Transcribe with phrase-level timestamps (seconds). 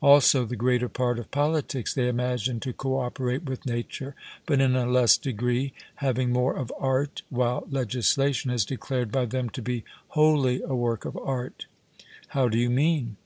[0.00, 4.14] Also the greater part of politics they imagine to co operate with nature,
[4.46, 9.50] but in a less degree, having more of art, while legislation is declared by them
[9.50, 9.84] to be
[10.16, 11.66] wholly a work of art.
[12.28, 13.16] 'How do you mean?'